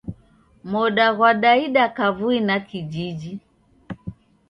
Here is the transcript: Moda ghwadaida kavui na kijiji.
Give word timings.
Moda 0.71 1.05
ghwadaida 1.17 1.83
kavui 1.97 2.39
na 2.47 2.55
kijiji. 2.67 3.33